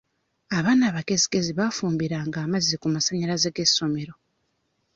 [0.57, 4.13] Abaana abagezigezi baafumbiranga amazzi ku masannyalaze g'essomero.